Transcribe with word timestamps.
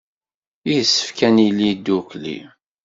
Yessefk 0.71 1.19
ad 1.27 1.31
nili 1.35 1.71
ddukkli. 1.77 2.37